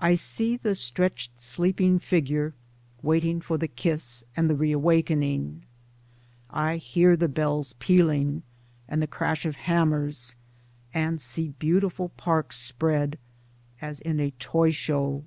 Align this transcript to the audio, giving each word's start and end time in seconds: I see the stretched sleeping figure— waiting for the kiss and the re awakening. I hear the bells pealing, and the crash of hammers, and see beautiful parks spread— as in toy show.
I 0.00 0.16
see 0.16 0.56
the 0.56 0.74
stretched 0.74 1.40
sleeping 1.40 2.00
figure— 2.00 2.54
waiting 3.04 3.40
for 3.40 3.56
the 3.56 3.68
kiss 3.68 4.24
and 4.36 4.50
the 4.50 4.56
re 4.56 4.72
awakening. 4.72 5.62
I 6.50 6.78
hear 6.78 7.16
the 7.16 7.28
bells 7.28 7.72
pealing, 7.78 8.42
and 8.88 9.00
the 9.00 9.06
crash 9.06 9.46
of 9.46 9.54
hammers, 9.54 10.34
and 10.92 11.20
see 11.20 11.50
beautiful 11.50 12.08
parks 12.16 12.58
spread— 12.58 13.16
as 13.80 14.00
in 14.00 14.28
toy 14.40 14.72
show. 14.72 15.22